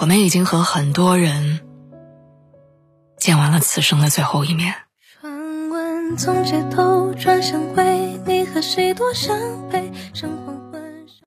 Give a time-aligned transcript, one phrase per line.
[0.00, 1.60] 我们已经和很多人
[3.18, 4.74] 见完了此生的最后一面。
[5.20, 9.92] 传闻从街头转向回，你和谁多相配？
[10.14, 10.30] 生